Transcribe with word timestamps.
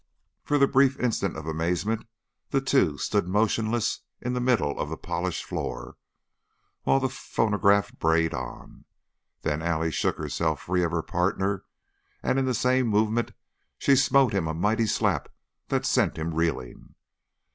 For 0.43 0.57
the 0.57 0.65
briefest 0.67 0.99
instant 0.99 1.37
of 1.37 1.45
amazement 1.45 2.07
the 2.49 2.59
two 2.59 2.97
stood 2.97 3.27
motionless 3.27 3.99
in 4.19 4.33
the 4.33 4.39
middle 4.41 4.79
of 4.79 4.89
the 4.89 4.97
polished 4.97 5.45
floor 5.45 5.95
while 6.81 6.99
the 6.99 7.07
phonograph 7.07 7.93
brayed 7.99 8.33
on; 8.33 8.85
then 9.43 9.61
Allie 9.61 9.91
shook 9.91 10.17
herself 10.17 10.61
free 10.61 10.81
of 10.81 10.89
her 10.91 11.03
partner, 11.03 11.65
and 12.23 12.39
in 12.39 12.45
the 12.45 12.55
same 12.55 12.87
movement 12.87 13.33
she 13.77 13.95
smote 13.95 14.33
him 14.33 14.47
a 14.47 14.55
mighty 14.55 14.87
slap 14.87 15.29
that 15.67 15.85
sent 15.85 16.17
him 16.17 16.33
reeling. 16.33 16.95